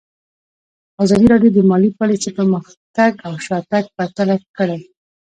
[1.03, 4.79] ازادي راډیو د مالي پالیسي پرمختګ او شاتګ پرتله کړی.